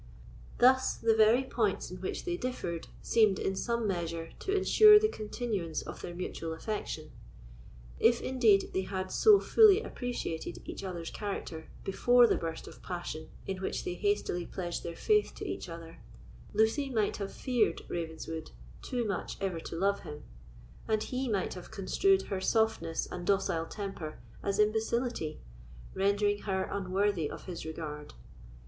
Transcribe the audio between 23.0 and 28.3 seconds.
and docile temper as imbecility, rendering her unworthy of his regard.